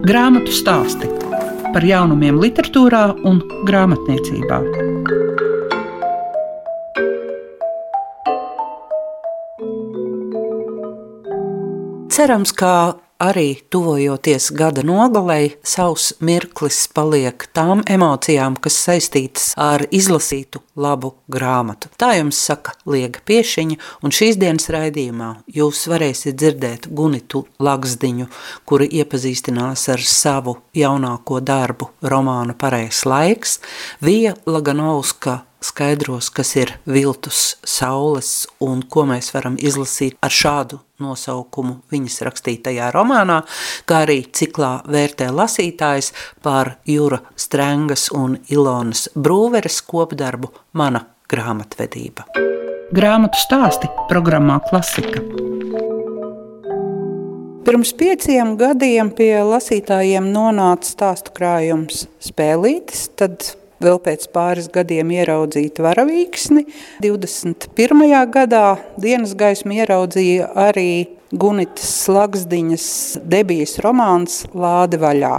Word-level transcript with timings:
Grāmatu 0.00 0.48
stāsti 0.48 1.08
par 1.74 1.84
jaunumiem, 1.84 2.38
literatūrā 2.40 3.02
un 3.28 3.42
grāmatniecībā. 3.68 4.60
Cerams, 12.10 12.54
ka 12.56 12.72
arī 13.20 13.60
tuvojoties 13.70 14.50
gada 14.56 14.82
nogalei, 14.86 15.54
savs 15.62 16.12
mirklis 16.24 16.86
paliek 16.94 17.44
tām 17.56 17.84
emocijām, 17.86 18.56
kas 18.56 18.78
saistītas 18.86 19.52
ar 19.60 19.84
izlasītu 19.90 20.62
labu 20.80 21.12
grāmatu. 21.30 21.90
Tā 22.00 22.14
jums 22.16 22.40
saka 22.40 22.74
Liega 22.88 23.20
Piešiņa, 23.28 23.76
un 24.04 24.14
šīs 24.14 24.40
dienas 24.40 24.70
raidījumā 24.72 25.30
jūs 25.56 25.84
varēsiet 25.90 26.38
dzirdēt 26.40 26.88
Gunitu 26.88 27.44
Lagsdiņu, 27.60 28.30
kura 28.64 28.88
iepazīstinās 28.88 29.86
ar 29.92 30.02
savu 30.06 30.56
jaunāko 30.76 31.42
darbu 31.44 31.92
romānu 32.02 32.56
Pareis 32.58 33.04
laiks, 33.08 33.58
Vija 34.00 34.34
Laganovska 34.48 35.40
skaidros, 35.60 36.30
kas 36.32 36.54
ir 36.56 36.72
viltus 36.88 37.56
saules 37.64 38.46
un 38.64 38.82
ko 38.82 39.04
mēs 39.08 39.32
varam 39.34 39.58
izlasīt 39.60 40.16
ar 40.24 40.32
šādu 40.32 40.80
nosaukumu 41.00 41.80
viņas 41.92 42.20
rakstītajā 42.28 42.90
romānā, 42.94 43.40
kā 43.88 44.02
arī 44.04 44.22
ciklā 44.36 44.80
vērtē 44.88 45.30
lasītājs 45.32 46.12
par 46.44 46.76
Jūra 46.88 47.22
Strengas 47.36 48.08
un 48.16 48.38
Ilonas 48.52 49.08
Brūveres 49.14 49.80
kopdarbu 49.88 50.52
Mana 50.76 51.04
grāmatvedība. 51.30 52.26
Grāmatu 52.90 53.38
stāsti 53.38 53.88
programmā 54.10 54.58
Klasika. 54.66 55.22
Pirms 57.60 57.92
pieciem 57.94 58.56
gadiem 58.58 59.12
pie 59.14 59.34
lasītājiem 59.46 60.32
nonāca 60.34 60.88
stāstu 60.88 61.30
krājums 61.36 62.06
Spēlītis, 62.24 63.04
tad 63.20 63.44
vēl 63.80 64.00
pēc 64.04 64.28
pāris 64.34 64.68
gadiem 64.72 65.12
ieraudzīt 65.16 65.80
varavīksni. 65.82 66.66
21. 67.04 68.04
gadā 68.32 68.66
dienas 69.00 69.36
gaismu 69.38 69.80
ieraudzīja 69.80 70.52
arī 70.68 70.90
Gunitas 71.30 71.86
Slagsdiņas 72.08 72.84
debijas 73.22 73.76
romāns 73.84 74.40
Lāde 74.50 74.98
vaļā. 74.98 75.36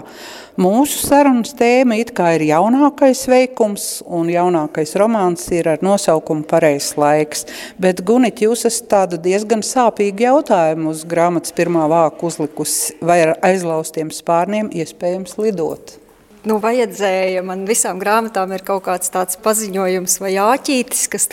Mūsu 0.62 1.02
sarunas 1.04 1.52
tēma 1.60 1.98
it 2.00 2.14
kā 2.16 2.30
ir 2.38 2.46
jaunākais 2.48 3.26
veikums, 3.28 3.88
un 4.08 4.32
jaunākais 4.32 4.96
romāns 5.00 5.44
ir 5.52 5.68
ar 5.68 5.84
nosaukumu 5.84 6.48
Pareizs 6.48 6.96
laiks. 7.00 7.44
Bet, 7.82 8.04
Gunit, 8.08 8.40
jūs 8.40 8.64
esat 8.70 8.88
tādu 8.94 9.20
diezgan 9.20 9.66
sāpīgu 9.68 10.30
jautājumu 10.30 10.94
uz 10.96 11.04
grāmatas 11.04 11.56
pirmā 11.56 11.90
vāku 11.92 12.32
uzlikusi, 12.32 12.96
vai 13.04 13.24
ar 13.26 13.36
aizlaustiem 13.52 14.16
spārniem 14.16 14.72
iespējams 14.72 15.36
lidot? 15.44 16.01
Nu, 16.48 16.58
vajadzēja. 16.62 17.44
Man 17.46 17.66
visām 17.70 18.00
grāmatām 18.02 18.54
ir 18.56 18.66
kaut 18.68 18.86
kāds 18.88 19.14
tāds 19.14 19.40
paziņojums 19.44 20.20
vai 20.24 20.34
āķītis, 20.42 21.08
kas 21.12 21.30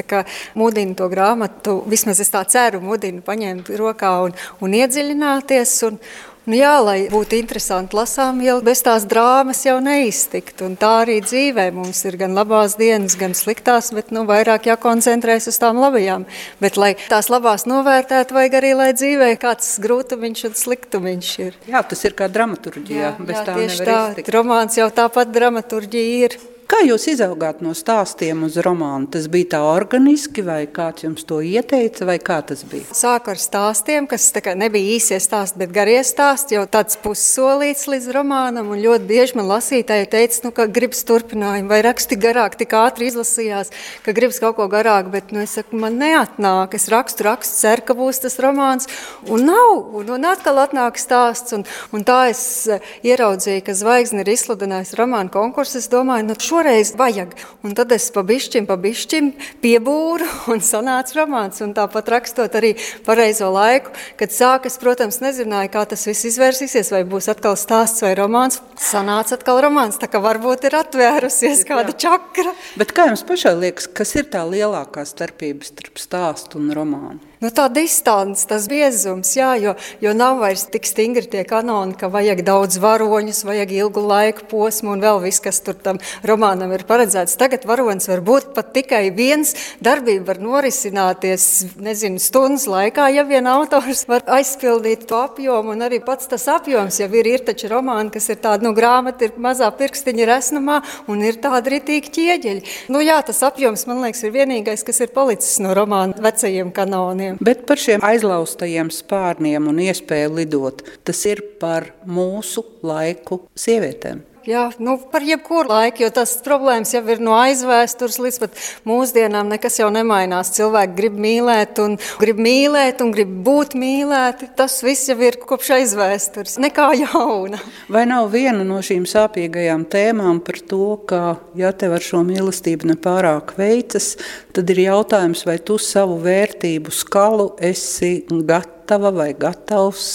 mudina 0.59 0.97
to 0.98 1.09
grāmatu, 1.12 1.78
vismaz 1.89 2.20
es 2.25 2.33
tā 2.34 2.45
ceru, 2.48 2.83
mudina 2.84 3.23
paņemt 3.25 3.70
rokā 3.78 4.15
un, 4.27 4.37
un 4.65 4.77
iedziļināties. 4.81 5.77
Un, 5.89 6.00
Nu 6.48 6.56
jā, 6.56 6.78
lai 6.80 6.96
būtu 7.12 7.36
interesanti 7.36 7.92
lasām, 7.92 8.38
jau 8.41 8.54
bez 8.64 8.80
tās 8.80 9.04
drāmas 9.08 9.60
jau 9.66 9.77
neiztikt. 9.84 10.62
Un 10.64 10.78
tā 10.80 10.94
arī 11.02 11.18
dzīvē 11.20 11.66
mums 11.77 12.00
ir 12.08 12.16
gan 12.16 12.32
labās 12.38 12.78
dienas, 12.80 13.18
gan 13.20 13.36
sliktās, 13.36 13.91
bet 13.92 14.14
nu, 14.16 14.24
vairāk 14.28 14.70
jākoncentrēs 14.70 15.50
uz 15.52 15.60
tām 15.60 15.76
labajām. 15.82 16.24
Bet, 16.62 16.80
lai 16.80 16.94
tās 17.12 17.28
labās 17.28 17.66
novērtētu, 17.69 18.36
vajag 18.38 18.60
arī, 18.62 18.72
lai 18.80 18.91
dzīvē 18.96 19.34
kāds 19.42 19.74
grūtumiņš 19.84 20.46
un 20.48 20.56
sliktumiņš 20.64 21.32
ir. 21.44 21.58
Jā, 21.69 21.84
tas 21.84 22.08
ir 22.08 22.16
kā 22.16 22.30
dramaturģijā, 22.32 22.96
jā, 22.96 23.12
jā, 23.12 23.42
tā 23.44 23.58
nevar 23.58 23.91
tā. 23.92 23.98
iztikt. 24.08 24.32
Romāns 24.32 24.80
jau 24.80 24.88
tāpat 24.88 25.36
dramaturģija 25.36 26.22
ir. 26.30 26.41
Kā 26.69 26.83
jūs 26.84 27.06
izaugāt 27.08 27.62
no 27.64 27.70
stāstiem 27.72 28.42
uz 28.44 28.58
romānu? 28.61 29.06
Tas 29.08 29.24
bija 29.33 29.54
tā 29.54 29.59
organiski, 29.65 30.43
vai 30.44 30.66
kāds 30.69 31.06
jums 31.06 31.25
to 31.25 31.38
ieteica, 31.41 32.04
vai 32.04 32.19
kā 32.20 32.43
tas 32.44 32.60
bija? 32.69 32.84
Sāku 32.93 33.32
ar 33.32 33.38
stāstiem, 33.41 34.04
kas 34.10 34.26
nebija 34.53 34.98
īsie 34.98 35.16
stāsti, 35.16 35.62
bet 35.62 35.72
garie 35.72 36.03
stāsti, 36.04 36.59
jau 36.59 36.66
tāds 36.69 36.98
pussolīts 37.00 37.88
līdz 37.88 38.10
romānam. 38.12 38.69
Ļoti 38.76 39.09
bieži 39.09 39.38
man 39.41 39.48
lasītāji 39.48 40.10
teica, 40.12 40.43
nu, 40.44 40.50
ka 40.59 40.66
gribas 40.69 41.00
turpinājumu, 41.09 41.70
vai 41.72 41.78
raksti 41.87 42.19
garāk, 42.20 42.59
tik 42.60 42.76
ātri 42.76 43.09
izlasījās, 43.09 43.72
ka 44.04 44.12
gribas 44.12 44.43
kaut 44.44 44.59
ko 44.60 44.69
garāk, 44.69 45.09
bet 45.14 45.32
nu, 45.32 45.41
es 45.48 45.56
saku, 45.56 45.81
man 45.81 45.97
neatnāk. 45.97 46.76
Es 46.76 46.91
rakstu, 46.93 47.25
rakstu, 47.31 47.56
ceru, 47.62 47.87
ka 47.88 47.97
būs 47.97 48.20
tas 48.26 48.37
romāns, 48.44 48.93
un 49.25 49.48
nav. 49.48 49.72
Un, 50.03 50.12
un 50.19 50.28
atkal 50.34 50.60
atnāk 50.66 51.00
stāsts, 51.00 51.56
un, 51.56 51.64
un 51.97 52.04
tā 52.04 52.20
es 52.34 52.44
eh, 52.69 52.84
ieraudzīju, 53.09 53.64
ka 53.64 53.81
zvaigzne 53.81 54.20
ir 54.20 54.34
izsludinājusi 54.37 55.00
romānu 55.00 55.32
konkursu. 55.32 55.81
Es 55.81 55.88
domāju, 55.88 56.28
nu, 56.28 56.37
šoreiz 56.58 56.94
vajag. 56.98 57.34
Un 57.62 57.74
tad 57.78 57.92
es 57.94 58.08
pabišķim, 58.14 58.66
pabišķim 58.66 59.30
piebūru 59.62 60.26
un 60.52 60.62
sanāca 60.64 61.20
romāns. 61.20 61.62
Un 61.62 61.74
tāpat 61.76 62.10
rakstot 62.10 62.56
arī 62.58 62.74
pareizo 63.06 63.50
laiku, 63.54 63.92
kad 64.19 64.34
sākas, 64.34 64.78
protams, 64.82 65.20
nezināju, 65.22 65.70
kā 65.74 65.84
tas 65.92 66.06
viss 66.08 66.26
izvērsīsies, 66.32 66.91
vai 66.94 67.04
būs 67.08 67.30
atkal 67.30 67.54
stāsts 67.58 68.02
vai 68.02 68.14
romāns. 68.19 68.60
Sanāca 68.82 69.38
atkal 69.38 69.62
romāns, 69.69 70.00
tā 70.00 70.10
kā 70.10 70.22
varbūt 70.24 70.69
ir 70.69 70.78
atvērusies 70.82 71.64
kāda 71.69 71.94
čakra. 71.94 72.54
Bet 72.80 72.94
kā 72.96 73.10
jums 73.12 73.26
pašai 73.28 73.54
liekas, 73.62 73.90
kas 73.94 74.16
ir 74.19 74.30
tā 74.32 74.42
lielākā 74.48 75.06
starpība 75.06 75.69
starp 75.69 76.02
stāstu 76.02 76.62
un 76.62 76.72
romānu? 76.75 77.28
Nu, 77.38 77.53
tā 77.54 77.69
distance, 77.71 78.43
tas 78.50 78.65
biezums, 78.66 79.31
jā, 79.38 79.53
jo, 79.62 79.76
jo 80.03 80.10
nav 80.10 80.41
vairs 80.41 80.65
tik 80.72 80.88
stingri 80.88 81.28
tie 81.31 81.44
kanoni, 81.47 81.94
ka 81.94 82.09
vajag 82.10 82.41
daudz 82.43 82.81
varoņus, 82.82 83.44
vajag 83.47 83.75
ilgu 83.76 84.03
laiku 84.03 84.49
posmu 84.50 84.97
un 84.97 85.04
vēl 85.04 85.21
viss, 85.22 85.38
kas 85.44 85.60
tur 85.62 85.76
tam 85.78 86.00
romānam 86.26 86.72
ir 86.75 86.82
paredzēts. 86.88 87.37
Tagad 87.38 87.62
varonis 87.71 88.10
var 88.10 88.25
būt 88.26 88.49
pat 88.56 88.72
tikai 88.75 89.04
viens, 89.15 89.54
darbība 89.78 90.32
var 90.32 90.41
norisināties, 90.43 91.44
nezinu, 91.78 92.19
stundas 92.19 92.66
laikā, 92.66 93.06
ja 93.15 93.22
vien 93.28 93.47
autors 93.47 94.03
var 94.10 94.26
aizpildīt 94.41 95.06
to 95.06 95.22
apjomu, 95.22 95.76
un 95.76 95.87
arī 95.87 96.03
pats 96.03 96.26
tas 96.26 96.49
apjoms 96.50 96.99
jau 96.99 97.10
ir, 97.20 97.31
ir 97.37 97.47
taču 97.47 97.70
romāni, 97.70 98.10
kas 98.19 98.26
ir 98.34 98.43
tāda, 98.43 98.66
nu, 98.66 98.75
grāmata 98.75 99.28
ir 99.28 99.38
mazā 99.38 99.70
pirkstiņa 99.78 100.26
resnumā, 100.32 100.81
un 101.06 101.22
ir 101.22 101.38
tāda 101.38 101.70
ritīgi 101.70 102.10
ķieģeļi. 102.19 102.66
Nu, 102.91 102.99
jā, 102.99 103.22
tas 103.31 103.47
apjoms, 103.47 103.87
man 103.87 104.03
liekas, 104.09 104.26
ir 104.26 104.34
vienīgais, 104.34 104.82
kas 104.82 105.05
ir 105.06 105.15
palicis 105.15 105.62
no 105.62 105.78
romāna 105.78 106.19
vecajiem 106.19 106.75
kanoniem 106.75 107.28
spārniem. 107.28 107.44
Bet 107.44 107.66
par 107.66 107.78
šiem 107.78 108.05
aizlaustajiem 108.05 108.91
spārniem 108.91 109.69
un 109.69 109.78
iespēju 109.78 110.34
lidot, 110.37 110.83
tas 111.05 111.25
ir 111.27 111.43
par 111.61 111.93
mūsu 112.06 112.65
laiku 112.83 113.49
sievietēm. 113.56 114.22
Jā, 114.48 114.70
nu, 114.81 114.94
par 115.12 115.20
jebkuru 115.28 115.69
laiku, 115.69 116.06
jo 116.06 116.09
tas 116.16 116.31
problēmas 116.41 116.94
jau 116.94 117.03
ir 117.12 117.19
no 117.20 117.34
aizvēstures 117.36 118.16
līdz 118.16 118.38
pat 118.41 118.60
mūsdienām. 118.88 119.50
Nekas 119.53 119.76
jau 119.76 119.91
nemainās. 119.92 120.54
Cilvēki 120.56 120.94
grib 120.97 121.19
mīlēt, 121.20 121.76
un 121.84 121.98
grib 122.16 122.41
mīlēt, 122.41 123.03
un 123.04 123.12
grib 123.12 123.34
būt 123.44 123.76
mīlēti. 123.76 124.48
Tas 124.56 124.78
viss 124.87 125.10
jau 125.10 125.19
ir 125.20 125.37
kopš 125.42 125.75
aizvēstures, 125.76 126.56
nekā 126.64 126.87
jauna. 127.03 127.60
Vai 127.92 128.06
nav 128.08 128.31
viena 128.32 128.64
no 128.64 128.81
šīm 128.81 129.04
sāpīgajām 129.10 129.84
tēmām 129.92 130.41
par 130.47 130.62
to, 130.70 130.97
ka, 131.10 131.20
ja 131.58 131.75
tev 131.76 131.98
ar 131.98 132.08
šo 132.08 132.22
mīlestību 132.31 132.88
nepārāk 132.94 133.53
veicas, 133.60 134.14
tad 134.56 134.72
ir 134.72 134.81
jautājums, 134.87 135.44
vai 135.44 135.58
tu 135.60 135.76
savu 135.76 136.16
vērtību 136.25 136.97
skalu 136.97 137.50
esi 137.69 138.22
gatava 138.48 139.12
vai 139.12 139.34
gatavs 139.37 140.08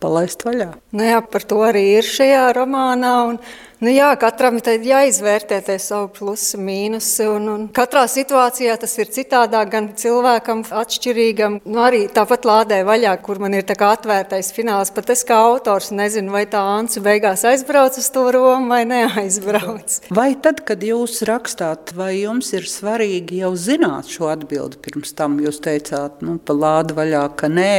palaist 0.00 0.44
vaļā? 0.44 0.74
Nu 0.96 1.08
jā, 1.08 1.24
par 1.24 1.48
to 1.48 1.64
arī 1.64 1.86
ir 1.96 2.12
šajā 2.12 2.44
romānā. 2.60 3.16
Un 3.32 3.42
Nu 3.80 3.88
jā, 3.88 4.10
katram 4.20 4.58
ir 4.60 4.82
jāizvērtē 4.84 5.78
savu 5.80 6.10
plusu, 6.12 6.58
mīnusu. 6.60 7.24
Un, 7.38 7.46
un 7.48 7.62
katrā 7.72 8.02
situācijā 8.12 8.74
tas 8.76 8.92
ir 9.00 9.08
citādāk, 9.08 9.70
gan 9.72 9.86
cilvēkam 9.96 10.66
atšķirīgam. 10.68 11.56
Nu, 11.64 11.78
arī 11.86 12.02
tāpat 12.12 12.44
lādē 12.44 12.82
vaļā, 12.84 13.14
kur 13.24 13.40
man 13.40 13.56
ir 13.56 13.64
atvērtais 13.64 14.50
fināls. 14.52 14.92
Pat 14.92 15.08
es 15.14 15.24
kā 15.24 15.38
autors 15.46 15.88
nezinu, 15.96 16.28
vai 16.34 16.42
tā 16.44 16.60
Ansu 16.60 17.00
beigās 17.00 17.46
aizbrauc 17.48 17.96
uz 17.96 18.10
to 18.12 18.26
Romu 18.36 18.68
vai 18.68 18.82
neaizbrauc. 18.84 19.96
Vai 20.20 20.34
tad, 20.36 20.60
kad 20.68 20.82
jūs 20.84 21.22
rakstāt, 21.24 21.94
vai 21.96 22.10
jums 22.18 22.50
ir 22.52 22.66
svarīgi 22.68 23.40
jau 23.40 23.54
zināt 23.56 24.10
šo 24.12 24.28
atbildi 24.28 24.76
pirms 24.84 25.14
tam? 25.16 25.38
Jūs 25.40 25.62
teicāt, 25.64 26.20
nu, 26.26 26.36
pa 26.36 26.52
lādu 26.52 26.98
vaļā, 26.98 27.24
ka 27.40 27.48
nē, 27.48 27.72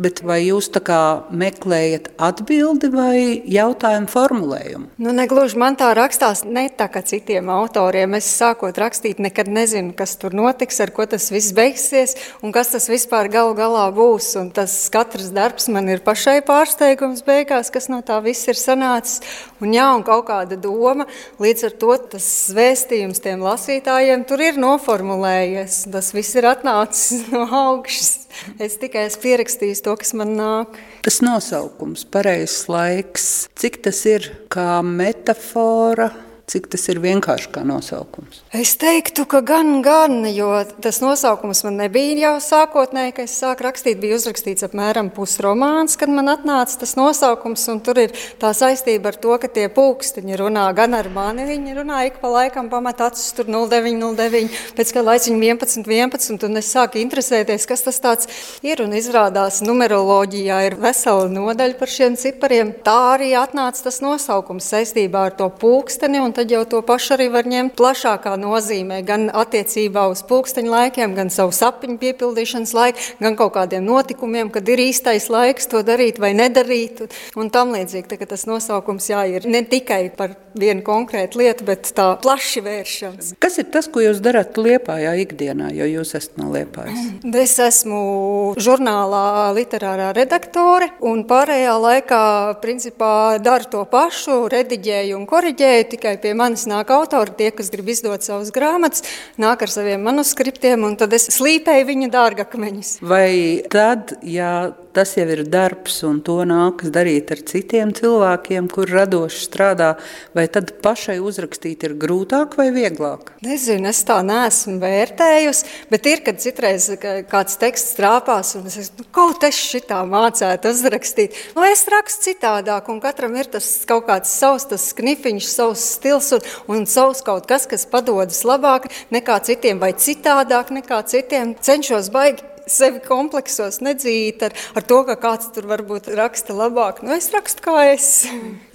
bet 0.00 0.24
vai 0.24 0.40
jūs 0.46 0.70
tā 0.72 0.80
kā 0.86 1.02
meklējat 1.28 2.14
atbildi 2.22 2.92
vai 2.94 3.16
jautājumu 3.52 4.08
formulējumu? 4.16 4.92
Nu, 5.02 5.12
neglu 5.12 5.41
gluži 5.42 5.58
man 5.58 5.74
tā 5.74 5.88
rakstās 5.98 6.44
ne 6.46 6.68
tā 6.70 6.86
kā 6.86 7.00
citiem 7.02 7.48
autoriem. 7.50 8.12
Es 8.14 8.28
sākot 8.30 8.76
rakstīt, 8.78 9.18
nekad 9.18 9.48
nezinu, 9.50 9.90
kas 9.98 10.14
tur 10.20 10.36
notiks, 10.38 10.78
ar 10.84 10.92
ko 10.94 11.02
tas 11.10 11.26
viss 11.34 11.50
beigsies 11.56 12.14
un 12.46 12.54
kas 12.54 12.70
tas 12.70 12.86
vispār 12.86 13.26
galu 13.32 13.56
galā 13.58 13.88
būs. 13.90 14.28
Un 14.38 14.52
tas 14.54 14.70
katrs 14.94 15.32
darbs 15.34 15.66
man 15.66 15.90
ir 15.90 16.04
pašai 16.06 16.36
pārsteigums 16.46 17.24
beigās, 17.26 17.72
kas 17.74 17.90
no 17.90 17.98
tā 18.06 18.20
viss 18.22 18.46
ir 18.46 18.60
sanācis. 18.60 19.18
Un 19.58 19.74
jā, 19.74 19.88
un 19.96 20.06
kaut 20.06 20.28
kāda 20.30 20.54
doma, 20.54 21.08
līdz 21.42 21.66
ar 21.72 21.76
to 21.82 21.98
tas 22.14 22.30
vēstījums 22.54 23.22
tiem 23.26 23.42
lasītājiem 23.42 24.22
tur 24.30 24.46
ir 24.46 24.62
noformulējies. 24.62 25.88
Tas 25.90 26.14
viss 26.14 26.38
ir 26.38 26.46
atnācis 26.54 27.26
no 27.34 27.48
augšas. 27.50 28.28
Es 28.64 28.78
tikai 28.80 29.06
esmu 29.08 29.22
pierakstījis 29.26 29.84
to, 29.84 29.96
kas 30.00 30.12
man 30.18 30.36
nāk. 30.38 30.76
Tas 31.04 31.20
nosaukums, 31.24 32.04
pareizs 32.12 32.66
laiks, 32.72 33.30
cik 33.58 33.82
tas 33.86 34.04
ir 34.08 34.30
kā 34.52 34.82
metafora 34.86 36.10
cik 36.52 36.68
tas 36.72 36.84
ir 36.92 37.00
vienkārši 37.00 37.48
kā 37.54 37.62
nosaukums? 37.64 38.42
Es 38.52 38.74
teiktu, 38.80 39.24
ka 39.28 39.40
gan, 39.46 39.78
gan, 39.84 40.26
jo 40.28 40.50
tas 40.84 41.00
nosaukums 41.00 41.62
man 41.64 41.78
nebija 41.80 42.18
jau 42.26 42.32
sākotnēji, 42.44 43.14
kad 43.16 43.30
es 43.30 43.36
sāku 43.40 43.64
rakstīt. 43.64 44.00
Bija 44.02 44.18
uzrakstīts 44.18 44.66
apmēram 44.66 45.08
pusromāns, 45.14 45.96
kad 46.00 46.12
man 46.12 46.28
atnāca 46.32 46.82
tas 46.82 46.92
nosaukums. 46.98 47.64
Tur 47.86 48.02
ir 48.02 48.12
tā 48.42 48.52
saistība 48.56 49.12
ar 49.12 49.18
to, 49.22 49.36
ka 49.40 49.48
tie 49.48 49.68
pūkstiņi 49.72 50.36
runā 50.40 50.66
gan 50.76 50.96
ar 50.98 51.08
mani. 51.14 51.46
Viņi 51.48 51.76
runā 51.78 52.02
ik 52.10 52.20
pa 52.20 52.32
laikam, 52.34 52.68
pamat 52.72 53.00
acis 53.08 53.32
tur 53.36 53.48
0909, 53.48 54.52
pēc 54.76 54.92
kā 54.92 55.04
laiciņa 55.06 55.40
11, 55.40 55.88
11. 55.88 56.46
Un 56.50 56.60
es 56.60 56.70
sāku 56.74 57.00
interesēties, 57.00 57.66
kas 57.70 57.86
tas 57.86 58.28
ir. 58.66 58.84
Un 58.84 58.92
izrādās, 58.98 59.62
numeroloģijā 59.64 60.58
ir 60.68 60.78
vesela 60.82 61.30
nodaļa 61.32 61.78
par 61.80 61.92
šiem 61.92 62.18
cipariem. 62.20 62.74
Tā 62.84 62.98
arī 63.14 63.32
atnāca 63.38 63.86
tas 63.88 64.02
nosaukums 64.04 64.68
saistībā 64.74 65.28
ar 65.30 65.36
to 65.38 65.48
pūksteni 65.62 66.20
un 66.22 66.34
tad 66.42 66.50
jau 66.50 66.64
to 66.66 66.80
pašu 66.82 67.14
arī 67.14 67.28
var 67.30 67.46
ņemt 67.46 67.76
plašākā 67.78 68.32
nozīmē, 68.40 68.98
gan 69.06 69.28
attiecībā 69.30 70.08
uz 70.10 70.24
pulksteņa 70.26 70.72
laikiem, 70.72 71.14
gan 71.14 71.30
savu 71.30 71.54
sapņu 71.54 72.00
piepildīšanas 72.02 72.72
laiku, 72.74 73.04
gan 73.22 73.36
kaut 73.38 73.54
kādiem 73.54 73.86
notikumiem, 73.86 74.50
kad 74.50 74.66
ir 74.72 74.82
īstais 74.82 75.28
laiks 75.30 75.70
to 75.70 75.84
darīt 75.86 76.18
vai 76.18 76.32
nedarīt, 76.34 77.04
un 77.38 77.52
tam 77.54 77.76
līdzīgi. 77.76 78.08
Tā, 78.10 78.18
tas 78.26 78.48
nosaukums 78.50 79.06
jā, 79.12 79.22
ir 79.30 79.46
ne 79.46 79.62
tikai 79.62 80.08
par 80.16 80.34
vienu 80.58 80.82
konkrētu 80.84 81.38
lietu, 81.40 81.66
bet 81.68 81.92
tā 81.94 82.08
plaši 82.22 82.64
vēršams. 82.66 83.30
Kas 83.42 83.60
ir 83.62 83.68
tas, 83.72 83.86
ko 83.86 84.02
jūs 84.02 84.18
darat 84.24 84.58
Liepājā 84.58 85.14
ikdienā, 85.22 85.70
jo 85.76 85.86
jūs 85.88 86.16
esat 86.18 86.42
no 86.42 86.50
Liepājas? 86.54 87.06
Es 87.42 87.56
esmu 87.58 88.54
žurnālā 88.62 89.50
literārā 89.56 90.12
redaktore, 90.16 90.92
un 91.04 91.24
pārējā 91.28 91.72
laikā 91.82 92.20
principā 92.62 93.38
daru 93.42 93.66
to 93.72 93.82
pašu, 93.90 94.36
rediģēju 94.52 95.16
un 95.18 95.26
koriģēju, 95.28 95.88
tikai 95.96 96.14
pie 96.22 96.31
manis 96.38 96.66
nāk 96.70 96.92
autori, 96.94 97.34
tie, 97.38 97.50
kas 97.54 97.70
grib 97.72 97.90
izdot 97.92 98.24
savus 98.24 98.52
grāmatas, 98.54 99.04
nāk 99.40 99.64
ar 99.64 99.72
saviem 99.72 100.04
manuskriptiem, 100.06 100.84
un 100.86 100.96
tad 101.00 101.14
es 101.16 101.28
slīpēju 101.36 101.88
viņu 101.88 102.10
dārgakmeņus. 102.12 102.94
Vai 103.06 103.62
tad, 103.72 104.16
ja 104.26 104.72
tas 104.94 105.14
jau 105.16 105.26
ir 105.32 105.42
darbs, 105.48 106.00
un 106.06 106.20
to 106.24 106.38
nākas 106.48 106.92
darīt 106.94 107.32
ar 107.34 107.40
citiem 107.48 107.92
cilvēkiem, 107.96 108.68
kur 108.72 108.90
radoši 108.92 109.40
strādā, 109.46 109.94
vai 110.36 110.46
tad 110.52 110.74
pašai 110.84 111.18
uzrakstīt 111.22 111.86
ir 111.86 111.96
grūtāk 112.00 112.56
vai 112.60 112.68
vieglāk? 112.74 113.32
Nezinu, 113.44 113.88
es 113.90 114.02
tā 114.08 114.20
neesmu 114.26 114.76
vērtējusi, 114.82 115.72
bet 115.92 116.08
ir, 116.10 116.22
kad 116.26 116.40
citreiz 116.44 116.90
kāds 117.30 117.58
teksts 117.60 117.96
trāpās, 117.98 118.54
un 118.58 118.68
es 118.70 118.78
esmu, 118.84 119.02
nu, 119.02 119.08
kaut 119.16 119.48
es 119.48 119.58
šitā 119.58 120.02
mācētu 120.08 120.72
uzrakstīt. 120.72 121.40
Nu, 121.56 121.64
es 121.68 121.84
rakstu 121.90 122.30
citādāk, 122.30 122.92
un 122.92 123.00
katram 123.02 123.36
ir 123.40 123.50
tas 123.52 123.68
kaut 123.88 124.06
kāds 124.10 124.32
savs 124.32 124.68
tas 124.70 124.90
knifiņš, 124.98 125.48
savs 125.48 125.88
stils 125.96 126.32
un, 126.36 126.46
un 126.76 126.86
savs 126.90 127.24
kaut 127.26 127.48
kas, 127.50 127.66
kas 127.70 127.88
padodas 127.88 128.44
labāk 128.48 128.90
nekā 129.14 129.40
citiem 129.48 129.82
vai 129.82 129.94
citādāk 129.96 130.72
nekā 130.74 131.02
citiem. 131.08 131.56
Cenšos 131.62 132.12
baigi 132.12 132.51
sevi 132.72 133.02
kompleksos 133.04 133.80
nedzīt 133.84 134.42
ar, 134.46 134.56
ar 134.76 134.86
to, 134.86 135.02
ka 135.08 135.16
kāds 135.20 135.50
tur 135.54 135.68
varbūt 135.70 136.10
raksta 136.16 136.56
labāk. 136.56 137.02
Nu, 137.04 137.14
es 137.16 137.30
rakstu 137.34 137.64
kā 137.64 137.86
es. 137.92 138.08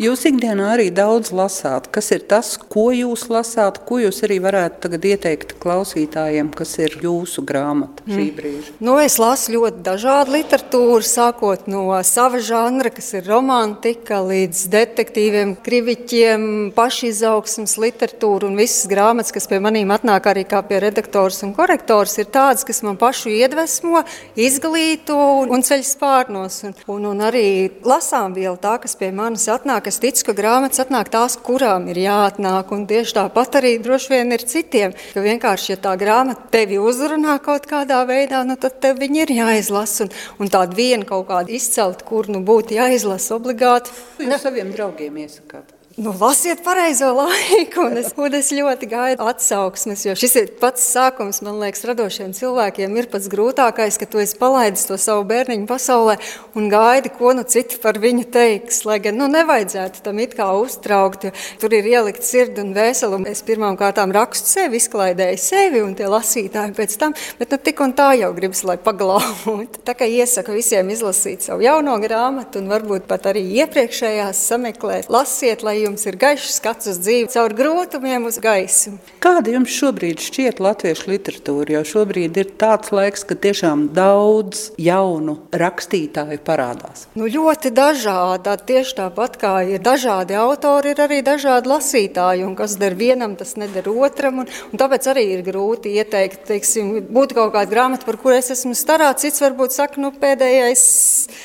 Jūs 0.01 0.25
ikdienā 0.29 0.73
arī 0.75 0.89
daudz 0.93 1.31
lasāt. 1.35 1.89
Kas 1.93 2.11
ir 2.15 2.25
tas, 2.29 2.55
ko 2.57 2.89
jūs 2.95 3.27
lasāt, 3.33 3.81
ko 3.87 3.99
jūs 4.01 4.21
arī 4.27 4.39
varētu 4.43 4.81
tagad 4.85 5.07
ieteikt 5.11 5.55
klausītājiem, 5.61 6.51
kas 6.55 6.75
ir 6.83 6.97
jūsu 7.03 7.43
grāmata 7.47 8.05
šī 8.07 8.23
mm. 8.25 8.35
brīža? 8.37 8.75
Nu, 8.83 8.97
es 9.01 9.17
lasu 9.21 9.55
ļoti 9.55 9.83
dažādu 9.85 10.35
literatūru, 10.37 11.05
sākot 11.07 11.67
no 11.71 11.87
sava 12.07 12.41
žanra, 12.43 12.91
kas 12.93 13.13
ir 13.17 13.27
romantika, 13.29 14.19
līdz 14.25 14.65
detektīviem, 14.73 15.55
kriviķiem, 15.65 16.47
pašizaugsmas 16.77 17.77
literatūru 17.81 18.51
un 18.51 18.59
visas 18.59 18.89
grāmatas, 18.91 19.33
kas 19.35 19.49
pie 19.49 19.61
manīm 19.63 19.91
atnāk 19.95 20.29
arī 20.29 20.43
kā 20.49 20.61
pie 20.67 20.81
redaktors 20.83 21.41
un 21.47 21.55
korektors, 21.57 22.17
ir 22.21 22.29
tādas, 22.33 22.65
kas 22.67 22.83
man 22.85 22.99
pašu 22.99 23.31
iedvesmo 23.33 23.86
iedvesmo, 23.87 24.03
izglīto 24.35 25.17
un 25.47 25.63
ceļ 25.63 25.83
spārnos. 25.85 26.63
Un, 26.67 26.73
un, 26.87 27.05
un 27.11 27.21
arī 27.25 27.71
lasām 27.85 28.33
vielu 28.35 28.57
tā, 28.57 28.77
kas 28.81 28.95
pie 28.95 29.11
manis 29.11 29.47
atnāk. 29.47 29.87
Es 29.87 29.99
ticu, 29.99 30.25
ka 30.27 30.33
grāmatas 30.37 30.83
atnāk 30.83 31.09
tās, 31.09 31.37
kurām 31.37 31.87
ir 31.89 31.97
jāatnāk. 31.97 32.71
Un 32.71 32.85
tieši 32.87 33.17
tāpat 33.17 33.59
arī 33.61 33.77
droši 33.79 34.13
vien 34.13 34.31
ir 34.31 34.45
citiem. 34.47 34.95
Ka 35.13 35.23
vienkārši, 35.23 35.73
ja 35.73 35.79
tā 35.81 35.95
grāmata 35.99 36.49
tevi 36.51 36.79
uzrunā 36.79 37.39
kaut 37.43 37.67
kādā 37.69 38.03
veidā, 38.07 38.43
nu, 38.47 38.57
tad 38.59 38.79
tev 38.83 38.99
viņi 38.99 39.25
ir 39.25 39.35
jāizlasa. 39.41 40.07
Un, 40.07 40.13
un 40.43 40.51
tāda 40.51 40.77
viena 40.77 41.07
kaut 41.07 41.27
kāda 41.31 41.53
izcelt, 41.53 42.03
kur 42.07 42.29
nu 42.31 42.43
būtu 42.45 42.77
jāizlasa 42.77 43.37
obligāti. 43.37 43.95
Jūs 44.21 44.43
saviem 44.43 44.73
draugiem 44.75 45.23
iesakāt? 45.23 45.76
Nu, 45.97 46.13
lasiet 46.19 46.59
pareizo 46.61 47.07
laiku, 47.09 47.81
un 47.89 47.95
es, 47.97 48.11
un 48.21 48.35
es 48.37 48.51
ļoti 48.53 48.85
gaidu 48.85 49.25
atsauksmes, 49.25 50.03
jo 50.05 50.13
šis 50.13 50.35
ir 50.37 50.49
pats 50.61 50.83
sākums, 50.93 51.39
man 51.41 51.55
liekas, 51.57 51.81
radošiem 51.89 52.35
cilvēkiem 52.37 52.99
ir 52.99 53.07
pats 53.09 53.25
grūtākais, 53.33 53.97
ka 53.97 54.05
tu 54.05 54.21
esi 54.21 54.37
palaidis 54.37 54.85
to 54.85 54.93
savu 55.01 55.23
bērniņu 55.25 55.65
pasaulē 55.65 56.19
un 56.53 56.67
gaidi, 56.69 57.09
ko 57.17 57.31
nu 57.33 57.41
citi 57.49 57.79
par 57.81 57.97
viņu 58.03 58.27
teiks. 58.29 58.83
Lai 58.85 58.99
gan 59.01 59.17
nu, 59.17 59.25
nevajadzētu 59.33 60.03
tam 60.05 60.21
it 60.21 60.35
kā 60.37 60.51
uztraukt, 60.59 61.25
jo 61.25 61.31
tur 61.63 61.73
ir 61.73 61.89
ielikt 61.89 62.21
sirdi 62.21 62.61
un 62.61 62.77
vēseli. 62.77 63.23
Es 63.33 63.41
pirmām 63.49 63.73
kārtām 63.81 64.13
rakstu 64.13 64.53
sevi, 64.53 64.77
izklaidēju 64.77 65.41
sevi 65.41 65.81
un 65.81 65.97
tie 65.97 66.05
lasītāji 66.13 66.77
pēc 66.77 66.95
tam, 67.01 67.17
bet 67.41 67.57
nu, 67.57 67.61
tik 67.71 67.81
un 67.81 67.97
tā 67.97 68.11
jau 68.21 68.29
gribas, 68.37 68.61
lai 68.69 68.77
paglābtu. 68.77 69.81
Tā 69.81 69.97
kā 69.97 70.05
iesaku 70.05 70.59
visiem 70.61 70.93
izlasīt 70.93 71.49
savu 71.49 71.65
jauno 71.65 71.97
grāmatu 72.05 72.61
un 72.61 72.69
varbūt 72.69 73.09
pat 73.09 73.31
arī 73.33 73.47
iepriekšējās 73.65 74.45
sameklēt, 74.53 75.09
lasiet, 75.09 75.65
lai 75.65 75.86
jums 75.87 76.05
ir 76.07 76.17
gaišs 76.19 76.57
skats 76.59 76.89
uz 76.91 76.99
dzīvi, 77.01 77.29
caur 77.33 77.55
grūtumiem 77.55 78.27
uz 78.29 78.37
gaismu. 78.43 78.97
Kāda 79.23 79.53
jums 79.55 79.73
šobrīd 79.73 80.21
šķiet 80.23 80.61
latviešu 80.63 81.09
literatūra? 81.11 81.77
Jo 81.77 81.83
šobrīd 81.87 82.37
ir 82.41 82.51
tāds 82.59 82.91
laiks, 82.95 83.23
ka 83.27 83.37
tiešām 83.39 83.87
daudz 83.95 84.71
jaunu 84.81 85.37
rakstītāju 85.55 86.39
parādās. 86.47 87.07
Nu, 87.17 87.29
ļoti 87.31 87.71
dažādi. 87.75 88.55
Tieši 88.67 88.95
tāpat 88.99 89.37
kā 89.41 89.53
ir 89.67 89.83
dažādi 89.83 90.35
autori, 90.37 90.93
ir 90.93 91.01
arī 91.03 91.21
dažādi 91.25 91.71
lasītāji. 91.71 92.45
Un 92.47 92.55
kas 92.59 92.77
der 92.81 92.97
vienam, 92.99 93.35
tas 93.39 93.55
neder 93.59 93.87
otram. 93.91 94.43
Un, 94.43 94.51
un 94.71 94.81
tāpēc 94.81 95.09
arī 95.11 95.27
ir 95.37 95.43
grūti 95.47 95.95
ieteikt, 95.97 96.45
teiksim, 96.51 96.93
būtu 97.13 97.37
kaut 97.37 97.53
kāda 97.55 97.71
grāmata, 97.71 98.07
par 98.07 98.19
kuru 98.21 98.37
es 98.39 98.51
esmu 98.55 98.75
starāts. 98.77 99.25
Cits 99.25 99.43
varbūt 99.43 99.75
saka, 99.75 100.01
nu, 100.03 100.13
pēdējais. 100.15 100.87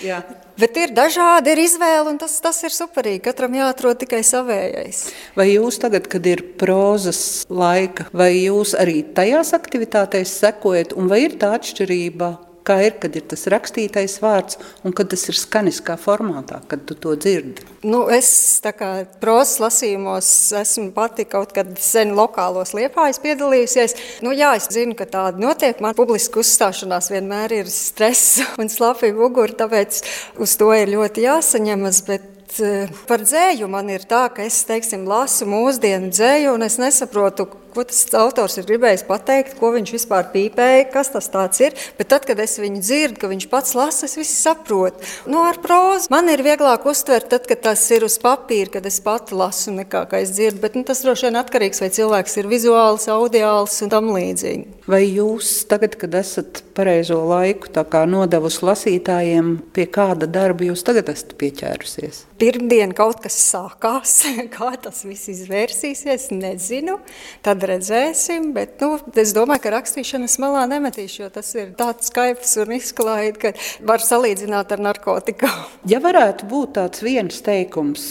Jā. 0.05 0.23
Bet 0.63 0.77
ir 0.79 0.93
dažādi, 0.95 1.51
ir 1.57 1.61
izvēle, 1.65 2.13
un 2.13 2.21
tas, 2.23 2.37
tas 2.39 2.61
ir 2.63 2.71
superīgi. 2.71 3.25
Katram 3.25 3.57
jāatrod 3.59 3.99
tikai 3.99 4.21
savējais. 4.23 5.01
Vai 5.35 5.49
jūs 5.49 5.81
tagad, 5.83 6.07
kad 6.13 6.29
ir 6.31 6.45
prozas 6.61 7.43
laika, 7.51 8.07
vai 8.15 8.31
jūs 8.37 8.77
arī 8.79 9.01
tajās 9.17 9.51
aktivitātēs 9.59 10.37
sekojat, 10.45 10.95
un 10.95 11.11
vai 11.11 11.25
ir 11.25 11.35
tā 11.41 11.51
atšķirība? 11.59 12.31
Kā 12.63 12.77
ir, 12.87 12.95
kad 13.03 13.17
ir 13.19 13.25
tas 13.27 13.43
rakstītais 13.51 14.21
vārds 14.23 14.59
un 14.87 14.95
kad 14.95 15.11
tas 15.11 15.25
ir 15.27 15.39
skaniskā 15.39 15.97
formātā, 15.99 16.61
kad 16.71 16.85
tu 16.87 16.95
to 16.95 17.17
dzirdi? 17.19 17.65
Nu, 17.83 18.05
es 18.15 18.31
kā 18.63 18.91
prozas 19.23 19.59
lasījumos 19.65 20.29
esmu 20.61 20.93
pati 20.95 21.27
kaut 21.27 21.55
kad 21.57 21.73
sen 21.83 22.15
lokālos 22.19 22.75
liepājos 22.79 23.19
piedalījusies. 23.25 23.97
Nu, 24.23 24.31
jā, 24.37 24.53
es 24.61 24.71
zinu, 24.71 24.95
ka 24.99 25.09
tāda 25.11 25.43
notiek. 25.43 25.83
Man 25.83 25.99
publiska 25.99 26.39
uzstāšanās 26.43 27.11
vienmēr 27.11 27.59
ir 27.63 27.73
stress 27.73 28.39
un 28.63 28.71
slapība 28.71 29.27
ugura, 29.27 29.59
tāpēc 29.65 30.05
uz 30.43 30.55
to 30.61 30.71
ir 30.79 30.95
ļoti 30.95 31.27
jāsaņemas. 31.27 32.05
Bet 32.07 32.31
Eh, 32.61 32.91
par 33.09 33.23
dzēju 33.25 33.69
man 33.71 33.89
ir 33.89 34.03
tā, 34.09 34.27
ka 34.35 34.45
es 34.45 34.59
teiksim, 34.69 35.07
lasu 35.09 35.47
mūsdienu 35.49 36.11
dzēju, 36.13 36.53
un 36.53 36.67
es 36.67 36.77
nesaprotu, 36.81 37.47
ko 37.75 37.85
tas 37.89 38.05
autors 38.19 38.59
ir 38.61 38.67
gribējis 38.69 39.05
pateikt, 39.09 39.57
ko 39.59 39.73
viņš 39.75 39.95
vispār 39.97 40.29
pīpēja, 40.35 40.89
kas 40.93 41.13
tas 41.15 41.31
ir. 41.65 41.77
Bet 41.99 42.11
tad, 42.13 42.27
kad 42.29 42.41
es 42.43 42.59
viņu 42.61 42.83
dzirdu, 42.83 43.21
ka 43.23 43.31
viņš 43.33 43.49
pats 43.53 43.77
lasa, 43.79 44.07
es 44.07 44.17
visu 44.19 44.35
saprotu. 44.35 45.03
Nu, 45.31 45.43
ar 45.47 45.61
prózu 45.63 46.13
man 46.13 46.31
ir 46.33 46.45
vieglāk 46.45 46.87
uztvert, 46.89 47.31
tad, 47.33 47.47
kad 47.49 47.63
tas 47.65 47.85
ir 47.95 48.07
uz 48.07 48.19
papīra, 48.23 48.77
kad 48.77 48.87
es 48.89 49.01
pati 49.05 49.37
lasu, 49.39 49.73
nekā 49.77 50.05
kā 50.11 50.23
es 50.23 50.35
dzirdu. 50.37 50.63
Bet 50.63 50.77
nu, 50.79 50.85
tas 50.89 51.03
droši 51.05 51.29
vien 51.29 51.41
atkarīgs, 51.41 51.83
vai 51.83 51.91
cilvēks 51.95 52.39
ir 52.43 52.51
vizuāls, 52.51 53.09
audiāls 53.13 53.79
un 53.85 53.93
tam 53.93 54.13
līdzīgi. 54.15 54.83
Vai 54.91 55.05
jūs 55.07 55.63
tagad, 55.71 55.97
kad 56.01 56.15
esat 56.19 56.63
pareizo 56.77 57.21
laiku 57.29 57.71
nodevusi 58.09 58.65
lasītājiem, 58.67 59.55
pie 59.73 59.87
kāda 59.87 60.27
darba 60.27 60.67
jūs 60.67 60.83
tagad 60.87 61.09
esat 61.13 61.37
pieķērusies? 61.41 62.25
Pirmdien 62.43 62.91
kaut 62.97 63.21
kas 63.23 63.37
sākās, 63.39 64.17
kā 64.57 64.73
tas 64.83 65.05
viss 65.07 65.31
izvērsīsies, 65.31 66.31
nezinu. 66.35 66.99
Tad 67.47 67.62
redzēsim, 67.69 68.51
bet 68.57 68.81
nu, 68.83 68.97
es 69.19 69.35
domāju, 69.37 69.65
ka 69.65 69.75
rakstīšanas 69.77 70.39
malā 70.43 70.65
nemetīšu, 70.71 71.23
jo 71.25 71.29
tas 71.35 71.53
ir 71.57 71.75
tāds 71.79 72.11
skaidrs 72.13 72.57
un 72.63 72.75
izklaidrs, 72.79 73.41
ka 73.43 73.87
var 73.89 74.05
salīdzināt 74.05 74.75
ar 74.75 74.89
narkotikām. 74.91 75.61
Ja 75.93 75.99
varētu 76.03 76.47
būt 76.49 76.77
tāds 76.79 77.03
viens 77.05 77.41
teikums, 77.45 78.03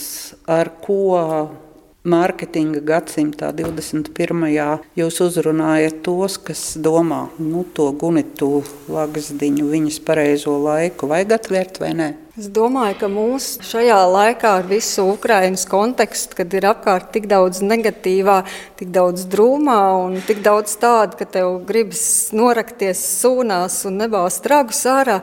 ar 0.50 0.70
ko 0.84 1.02
mārketinga 2.02 2.82
gadsimtā, 2.86 3.52
21. 3.56 4.48
jūs 4.98 5.20
uzrunājat 5.24 6.02
tos, 6.06 6.38
kas 6.42 6.64
domā, 6.82 7.28
nu, 7.40 7.64
to 7.78 7.92
gunitu 7.94 8.64
lagzdiņu, 8.92 9.70
viņas 9.72 10.02
pareizo 10.06 10.58
laiku, 10.62 11.10
vajag 11.12 11.38
atvērt 11.38 11.82
vai 11.84 11.94
nē? 11.98 12.12
Es 12.40 12.46
domāju, 12.48 12.96
ka 12.96 13.08
mūsu 13.12 13.60
šajā 13.68 13.98
laikā 14.08 14.54
ar 14.62 14.68
visu 14.70 15.04
Ukraiņas 15.12 15.66
kontekstu, 15.68 16.38
kad 16.38 16.54
ir 16.56 16.64
apkārt 16.70 17.10
tik 17.12 17.26
daudz 17.28 17.60
negatīvā, 17.60 18.38
tik 18.80 18.94
daudz 18.96 19.26
drūmā 19.34 19.80
un 20.06 20.16
tik 20.24 20.40
daudz 20.46 20.78
tādu, 20.80 21.18
ka 21.20 21.28
tev 21.28 21.58
gribas 21.68 22.32
norakties 22.32 23.02
sūnās 23.18 23.82
un 23.90 24.00
nebāzt 24.00 24.48
ragus 24.48 24.80
ārā, 24.88 25.18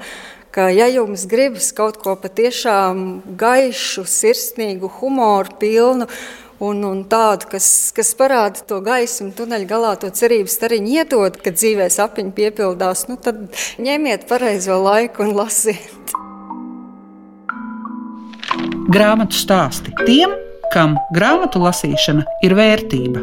ka, 0.53 0.69
ja 0.69 0.91
jums 0.93 1.25
gribas 1.33 1.71
kaut 1.73 1.97
ko 2.05 2.13
patiešām 2.21 3.01
gaišu, 3.41 4.05
sirsnīgu, 4.05 4.93
humoru 5.01 5.57
pilnu 5.65 6.13
un, 6.61 6.85
un 6.93 7.03
tādu, 7.09 7.49
kas, 7.57 7.89
kas 7.97 8.13
parāda 8.21 8.69
to 8.69 8.85
gaismu, 8.85 9.33
tuneļa 9.33 9.73
galā 9.73 9.97
to 9.97 10.13
cerības 10.13 10.61
stariņu 10.61 10.97
iedod, 11.01 11.41
kad 11.41 11.57
dzīvē 11.57 11.89
sapņi 11.89 12.37
piepildās, 12.37 13.09
nu 13.09 13.17
tad 13.17 13.47
ņemiet 13.81 14.29
pareizo 14.29 14.77
laiku 14.85 15.25
un 15.25 15.39
lasiet. 15.41 16.28
Grāmatu 18.89 19.37
stāsti 19.37 19.93
tiem, 20.07 20.31
kam 20.73 20.95
grāmatu 21.13 21.61
lasīšana 21.61 22.23
ir 22.47 22.55
vērtība. 22.57 23.21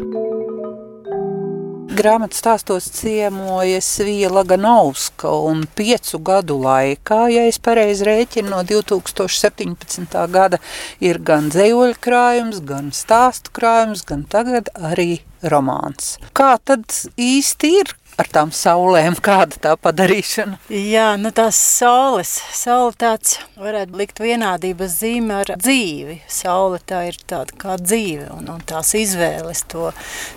Grāmatas 1.98 2.38
stāstos 2.38 2.86
ciemojas 2.94 3.88
Viela 4.06 4.44
Ganovska 4.46 5.32
un 5.48 5.64
piecu 5.66 6.20
gadu 6.22 6.60
laikā, 6.62 7.18
ja 7.34 7.48
es 7.50 7.58
pareizi 7.58 8.06
rēķinu, 8.06 8.52
no 8.52 8.62
2017. 8.68 10.14
gada 10.30 10.62
ir 11.02 11.18
gan 11.18 11.50
dzējoļu 11.50 11.98
krājums, 11.98 12.62
gan 12.62 12.94
stāstu 12.94 13.50
krājums, 13.58 14.06
gan 14.06 14.22
tagad 14.22 14.70
arī 14.78 15.24
romāns. 15.52 16.16
Kā 16.36 16.56
tad 16.64 16.84
īsti 17.16 17.72
ir? 17.82 17.96
ar 18.20 18.28
tām 18.32 18.52
saulēm, 18.54 19.16
kāda 19.26 19.60
tā 19.62 19.74
padarīšana? 19.80 20.58
Jā, 20.72 21.08
nu 21.20 21.32
tās 21.36 21.58
saules, 21.60 22.32
saule 22.56 22.94
tāds 22.98 23.36
varētu 23.60 23.98
likt 24.00 24.20
vienādības 24.22 24.98
zīme 25.00 25.40
ar 25.42 25.52
dzīvi. 25.60 26.20
Saule 26.32 26.80
tā 26.86 27.06
ir 27.10 27.18
tāda 27.28 27.56
kā 27.60 27.76
dzīve 27.80 28.30
un, 28.34 28.48
un 28.52 28.62
tās 28.66 28.94
izvēles, 28.98 29.64
to 29.70 29.90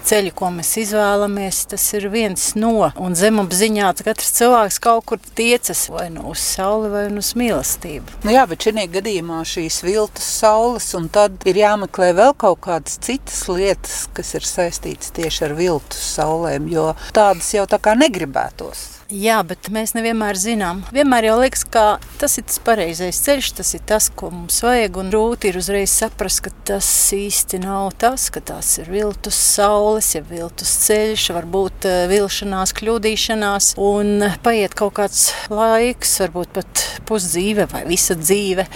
ceļu, 0.08 0.34
ko 0.36 0.52
mēs 0.56 0.76
izvēlamies, 0.84 1.64
tas 1.74 1.86
ir 1.98 2.10
viens 2.14 2.52
no. 2.60 2.92
Un 3.00 3.16
zemapziņā 3.18 3.94
katrs 4.00 4.36
cilvēks 4.38 4.80
kaut 4.84 5.08
kur 5.10 5.22
tiecas 5.36 5.88
vai 5.92 6.08
nu 6.14 6.28
uz 6.34 6.44
sauli 6.44 6.92
vai 6.92 7.06
nu 7.12 7.24
uz 7.24 7.32
mīlestību. 7.40 8.22
Nu 8.26 8.36
jā, 8.36 8.46
bet 8.50 8.68
šī 8.68 8.86
gadījumā 8.94 9.42
šīs 9.48 9.82
viltus 9.84 10.28
saules 10.40 10.92
un 10.98 11.08
tad 11.12 11.42
ir 11.50 11.58
jāmeklē 11.60 12.12
vēl 12.18 12.36
kaut 12.40 12.62
kādas 12.68 13.00
citas 13.04 13.42
lietas, 13.50 14.04
kas 14.16 14.36
ir 14.38 14.46
saistītas 14.46 14.99
tieši 15.16 15.48
ar 15.48 15.58
viltus 15.58 16.14
saulēm, 16.18 16.70
jo 16.72 16.92
tādas 17.16 17.54
jau 17.56 17.68
tā 17.70 17.80
kā 17.82 17.96
negribētos. 18.00 19.00
Jā, 19.10 19.40
bet 19.42 19.72
mēs 19.74 19.96
nevienmēr 19.96 20.38
zinām. 20.38 20.84
Vienmēr 20.94 21.26
jau 21.32 21.38
liekas, 21.40 21.64
ka 21.66 21.84
tas 22.22 22.38
ir 22.38 22.44
tas 22.46 22.60
pareizais 22.62 23.18
ceļš, 23.26 23.48
tas 23.58 23.72
ir 23.74 23.82
tas, 23.90 24.06
ko 24.14 24.30
mums 24.30 24.60
vajag. 24.62 25.00
Un 25.02 25.10
grūti 25.10 25.50
ir 25.50 25.58
uzreiz 25.58 25.90
saprast, 25.90 26.44
ka 26.46 26.54
tas 26.70 26.86
īsti 27.18 27.58
nav 27.64 27.96
tas, 27.98 28.28
ka 28.30 28.44
tās 28.46 28.70
ir 28.78 28.92
viltus 28.94 29.40
saules, 29.56 30.12
ja 30.14 30.22
viltus 30.30 30.76
ceļš, 30.86 31.26
varbūt 31.40 31.90
eh, 31.90 32.04
vilšanās, 32.12 32.76
kļūdīšanās. 32.78 33.72
Un 33.82 34.30
paiet 34.46 34.78
kaut 34.78 35.00
kāds 35.02 35.32
laiks, 35.50 36.20
varbūt 36.28 36.54
pat 36.60 36.86
pusdzīve 37.10 37.66
vai 37.74 37.88
visa 37.90 38.14
dzīve 38.14 38.70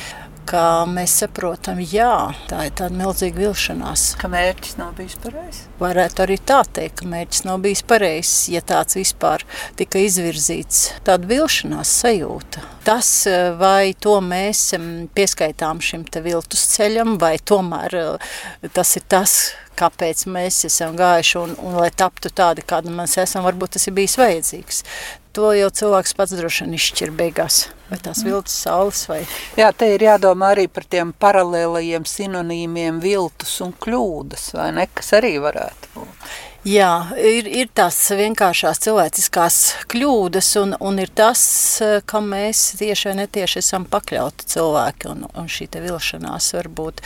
ka 0.53 0.83
mēs 0.85 1.15
saprotam, 1.23 1.79
jā, 1.81 2.29
tā 2.49 2.67
ir 2.67 2.75
tāda 2.77 2.93
milzīga 2.99 3.41
vilšanās. 3.41 4.05
Ka 4.21 4.29
mērķis 4.29 4.77
nav 4.77 4.91
bijis 4.99 5.17
pareizs? 5.23 5.63
Varētu 5.79 6.25
arī 6.27 6.37
tā 6.37 6.59
teikt, 6.77 6.99
ka 7.01 7.09
mērķis 7.09 7.45
nav 7.47 7.63
bijis 7.63 7.81
pareizs, 7.89 8.35
ja 8.53 8.61
tāds 8.61 8.99
vispār 8.99 9.45
tika 9.79 10.03
izvirzīts. 10.05 10.83
Tāda 11.07 11.29
vilšanās 11.31 11.95
sajūta. 12.03 12.61
Tas, 12.85 13.09
vai 13.57 13.95
to 13.97 14.19
mēs 14.21 14.67
pieskaitām 15.17 15.81
šim 15.81 16.05
te 16.05 16.21
viltus 16.21 16.67
ceļam, 16.75 17.17
vai 17.17 17.37
tomēr 17.39 17.97
eh, 18.03 18.31
tas 18.75 18.93
ir 18.99 19.07
tas, 19.09 19.37
kāpēc 19.79 20.27
mēs 20.29 20.61
esam 20.69 20.93
gājuši 20.99 21.37
un, 21.41 21.57
un 21.65 21.81
lai 21.81 21.89
taptu 21.89 22.29
tādi, 22.29 22.61
kādi 22.67 22.93
mēs 22.93 23.17
esam, 23.23 23.45
varbūt 23.47 23.79
tas 23.79 23.89
ir 23.89 23.97
bijis 23.97 24.19
vajadzīgs. 24.21 24.83
To 25.33 25.49
jau 25.57 25.69
cilvēks 25.73 26.13
pats 26.13 26.35
droši 26.37 26.65
vien 26.65 26.75
izšķir 26.77 27.11
beigās 27.17 27.63
vai 27.89 27.97
tās 28.05 28.21
viltus 28.25 28.53
saules. 28.65 28.99
Vai... 29.09 29.23
Jā, 29.57 29.71
te 29.73 29.89
ir 29.95 30.05
jādomā 30.05 30.51
arī 30.53 30.67
par 30.69 30.85
tiem 30.85 31.13
paralēlajiem 31.23 32.05
sinonīmiem 32.09 32.99
viltus 33.01 33.55
un 33.65 33.73
kļūdas, 33.73 34.51
vai 34.57 34.69
ne, 34.77 34.85
kas 34.93 35.09
arī 35.17 35.39
varētu 35.41 35.95
būt. 35.95 36.12
Jā, 36.63 37.09
ir, 37.19 37.43
ir 37.43 37.67
tās 37.75 37.97
vienkāršās 38.15 38.79
cilvēciskās 38.85 39.55
kļūdas, 39.91 40.47
un, 40.61 40.71
un 40.79 41.01
ir 41.03 41.09
tas, 41.11 41.41
ka 42.07 42.21
mēs 42.23 42.61
tieši 42.79 43.09
vai 43.09 43.15
netieši 43.17 43.59
esam 43.59 43.83
pakļauti 43.91 44.47
cilvēki. 44.53 45.09
Un, 45.11 45.25
un 45.27 45.49
šī 45.51 45.67
vilšanās 45.73 46.47
var 46.55 46.69
būt 46.71 47.01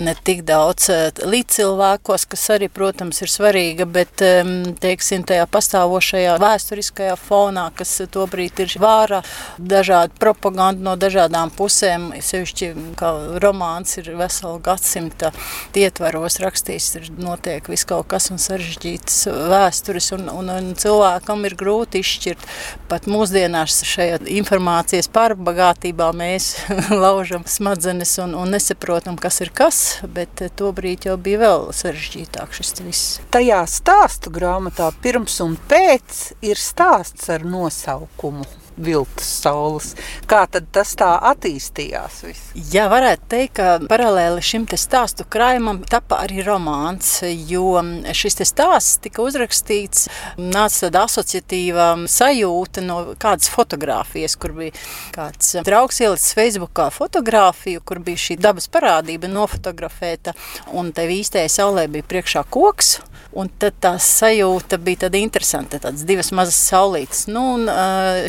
ne 0.00 0.14
tik 0.16 0.40
daudz 0.48 0.88
eh, 0.94 1.20
līdzcilvēkos, 1.28 2.24
kas 2.32 2.44
arī, 2.56 2.70
protams, 2.72 3.20
ir 3.20 3.28
svarīga, 3.28 3.84
bet 3.84 4.24
teiksim, 4.80 5.26
tajā 5.28 5.44
pastāvošajā 5.44 6.38
vēsturiskajā 6.40 7.18
fonā, 7.20 7.66
kas 7.76 7.92
tobrīd 8.16 8.64
ir 8.64 8.72
vāra, 8.80 9.20
dažādi 9.58 10.16
propaganda 10.24 10.88
no 10.88 10.96
dažādām 10.96 11.52
pusēm, 11.52 12.14
sevišķi 12.16 12.72
kā 12.96 13.12
romāns 13.44 13.98
ir 14.00 14.08
vesela 14.16 14.56
gadsimta 14.64 15.34
ietvaros 15.76 16.40
rakstīts, 16.40 16.94
ir 16.96 17.12
notiek 17.20 17.68
viss 17.68 17.84
kaut 17.84 18.08
kas 18.08 18.32
un 18.32 18.40
sarežģīts 18.40 19.01
citas 19.02 19.26
vēstures, 19.50 20.12
un, 20.14 20.28
un, 20.30 20.50
un 20.50 20.74
cilvēkam 20.78 21.44
ir 21.46 21.56
grūti 21.58 22.02
izšķirt. 22.02 22.44
Pat 22.88 23.06
mūsdienās 23.10 23.82
šajā 23.86 24.20
informācijas 24.30 25.08
pārbagātībā 25.12 26.12
mēs 26.14 26.56
laužam 26.90 27.44
smadzenes 27.46 28.18
un, 28.22 28.34
un 28.34 28.50
nesaprotam, 28.54 29.18
kas 29.18 29.40
ir 29.40 29.50
kas, 29.54 30.00
bet 30.06 30.42
tobrīd 30.56 31.06
jau 31.08 31.16
bija 31.16 31.42
vēl 31.42 31.70
sarežģītāk 31.74 32.54
šis 32.54 32.74
viss. 32.82 33.20
Tajā 33.32 33.62
stāstu 33.66 34.32
grāmatā 34.32 34.92
pirms 35.02 35.40
un 35.44 35.56
pēc 35.68 36.32
ir 36.42 36.60
stāsts 36.60 37.30
ar 37.32 37.44
nosaukumu 37.44 38.46
viltus 38.76 39.28
saules. 39.42 39.92
Kā 40.30 40.44
tad 40.50 40.68
tas 40.74 40.94
tā 40.98 41.10
attīstījās? 41.32 42.22
Viss? 42.26 42.52
Jā, 42.72 42.88
varētu 42.92 43.28
teikt, 43.32 43.54
ka 43.58 43.76
paralēli 43.90 44.42
šim 44.44 44.66
stāstu 44.72 45.26
krājumam 45.28 45.82
tapa 45.88 46.22
arī 46.24 46.42
romāns, 46.46 47.18
jo 47.48 47.76
šis 48.16 48.40
stāsts 48.48 49.00
tika 49.04 49.24
uzrakstīts, 49.24 50.08
nāca 50.38 50.86
tāda 50.86 51.04
asociatīva 51.08 51.88
sajūta 52.08 52.84
no 52.86 52.98
kādas 53.20 53.50
fotogrāfijas, 53.52 54.36
kur 54.40 54.56
bija 54.56 54.76
kāds 55.14 55.56
draugs 55.66 56.00
ielicis 56.02 56.36
Facebookā 56.38 56.88
fotogrāfiju, 56.94 57.84
kur 57.84 58.02
bija 58.04 58.24
šī 58.28 58.38
dabas 58.40 58.70
parādība 58.72 59.30
nofotografēta, 59.30 60.36
un 60.72 60.92
te 60.96 61.06
īstajai 61.12 61.50
saulē 61.52 61.88
bija 61.92 62.08
priekšā 62.08 62.46
koks, 62.52 62.98
Un 63.32 63.48
tad 63.56 63.78
tā 63.80 63.94
sajūta 63.96 64.76
bija 64.82 65.06
tāda 65.06 65.16
interesanta, 65.16 65.78
tādas 65.80 66.04
divas 66.04 66.28
mazas 66.36 66.58
saulītes. 66.68 67.24
Nu, 67.32 67.54
un, 67.54 67.70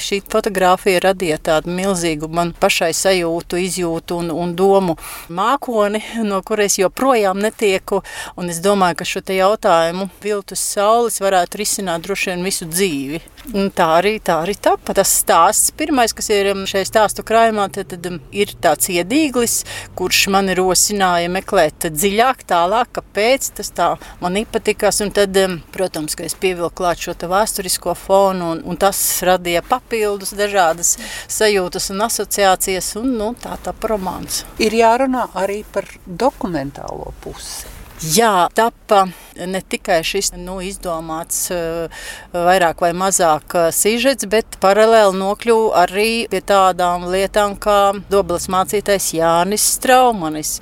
šī 0.04 0.22
fotografija 0.34 1.04
radīja 1.04 1.38
tādu 1.50 1.74
milzīgu 1.74 2.30
man 2.34 2.54
pašai 2.60 2.92
sajūtu, 2.98 3.60
izjūtu 3.68 4.20
un, 4.24 4.32
un 4.34 4.56
domu 4.58 4.98
mākoni, 5.34 6.02
no 6.26 6.42
kuras 6.46 6.80
joprojām 6.80 7.42
netieku. 7.44 8.02
Un 8.40 8.50
es 8.54 8.62
domāju, 8.64 9.00
ka 9.02 9.08
šo 9.08 9.24
jautājumu 9.34 10.10
viltus 10.24 10.64
saules 10.74 11.20
varētu 11.24 11.62
risināt 11.62 12.06
droši 12.06 12.32
vien 12.32 12.46
visu 12.46 12.68
dzīvi. 12.70 13.22
Un 13.52 13.68
tā 13.76 13.90
arī, 13.98 14.16
tā 14.24 14.38
arī 14.46 14.56
tapa. 14.56 14.96
Tas 14.96 15.12
stāsts, 15.20 15.74
pirmais, 15.76 16.14
kas 16.16 16.30
ir 16.32 16.54
um, 16.54 16.64
šajā 16.70 16.88
stāstu 16.88 17.26
krājumā, 17.28 17.68
tad, 17.76 17.90
tad 17.92 18.08
um, 18.08 18.20
ir 18.32 18.54
tāds 18.64 18.88
iedīglis, 18.94 19.58
kurš 20.00 20.22
mani 20.32 20.56
rosināja 20.56 21.32
meklēt 21.34 21.90
dziļāk, 21.92 22.46
tālāk, 22.48 22.94
kāpēc 22.96 23.50
tas 23.60 23.74
tā 23.76 23.90
man 24.24 24.40
patikās. 24.48 25.02
Un 25.04 25.12
tad, 25.16 25.36
um, 25.44 25.58
protams, 25.76 26.16
ka 26.16 26.24
es 26.24 26.38
pievilku 26.40 26.80
klāt 26.80 27.04
šo 27.04 27.18
vēsturisko 27.20 27.98
fonu, 28.00 28.54
un, 28.56 28.64
un 28.64 28.80
tas 28.80 29.02
radīja 29.28 29.64
papildus 29.68 30.23
dažādas 30.32 30.96
sajūtas 31.28 31.92
un 31.92 32.08
asociācijas, 32.08 32.96
un 33.04 33.12
nu, 33.20 33.34
tā 33.36 33.60
tā 33.60 33.76
romāns. 33.92 34.46
Ir 34.64 34.80
jārunā 34.80 35.28
arī 35.36 35.64
par 35.76 35.90
dokumentālo 36.08 37.12
pusi. 37.20 37.83
Jā, 38.02 38.50
tapa 38.56 39.06
ne 39.36 39.62
tikai 39.62 40.02
šis 40.06 40.32
nu, 40.38 40.60
izdomāts 40.66 41.48
eh, 41.54 42.04
vairāk 42.34 42.82
vai 42.84 42.92
mazāk 42.98 43.56
eh, 43.58 43.70
sižets, 43.74 44.28
bet 44.30 44.58
paralēli 44.64 45.18
nokļuva 45.18 45.84
arī 45.84 46.26
pie 46.30 46.42
tādām 46.46 47.08
lietām 47.12 47.56
kā 47.62 47.94
Doblas 48.12 48.50
mācītais 48.52 49.12
Jānis 49.18 49.66
Straumanis, 49.78 50.56